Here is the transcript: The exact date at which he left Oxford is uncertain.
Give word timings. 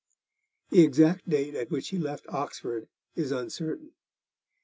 The 0.71 0.81
exact 0.81 1.29
date 1.29 1.53
at 1.53 1.69
which 1.69 1.89
he 1.89 1.99
left 1.99 2.25
Oxford 2.29 2.87
is 3.15 3.31
uncertain. 3.31 3.91